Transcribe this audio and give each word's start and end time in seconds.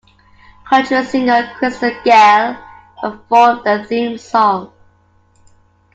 Country 0.67 1.05
singer 1.05 1.53
Crystal 1.59 1.91
Gayle 2.03 2.57
performed 3.03 3.63
the 3.63 3.85
theme 3.87 4.17
song. 4.17 4.73